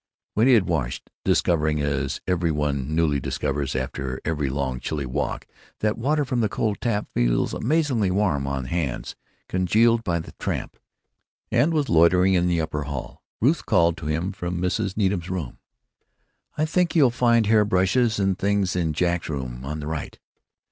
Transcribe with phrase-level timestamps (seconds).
[0.33, 5.45] When he had washed (discovering, as every one newly discovers after every long, chilly walk,
[5.81, 9.15] that water from the cold tap feels amazingly warm on hands
[9.47, 10.75] congealed by the tramp),
[11.51, 14.97] and was loitering in the upper hall, Ruth called to him from Mrs.
[14.97, 15.59] Needham's room:
[16.57, 20.17] "I think you'll find hair brushes and things in Jack's room, to the right.